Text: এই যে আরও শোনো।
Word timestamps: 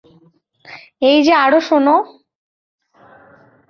এই 1.01 1.17
যে 1.23 1.33
আরও 1.35 1.59
শোনো। 1.61 1.95